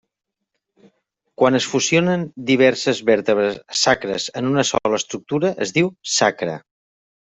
[1.41, 6.63] Quan es fusionen diverses vèrtebres sacres en una sola estructura es diu sacre.